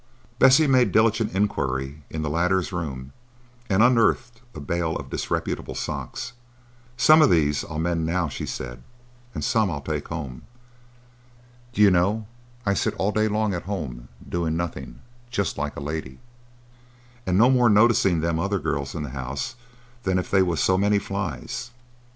[0.39, 3.13] Bessie made diligent inquiry in the latter's room,
[3.69, 6.33] and unearthed a bale of disreputable socks.
[6.97, 8.81] "Some of these I'll mend now," she said,
[9.35, 10.41] "and some I'll take home.
[11.71, 12.25] D'you know,
[12.65, 16.17] I sit all day long at home doing nothing, just like a lady,
[17.27, 19.53] and no more noticing them other girls in the house
[20.01, 21.69] than if they was so many flies.